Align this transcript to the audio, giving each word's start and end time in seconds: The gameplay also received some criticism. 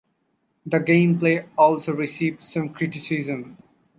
The 0.65 0.79
gameplay 0.79 1.47
also 1.55 1.93
received 1.93 2.43
some 2.43 2.69
criticism. 2.69 3.57